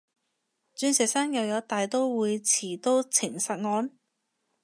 [0.75, 3.91] 鑽石山又有大刀會持刀情殺案？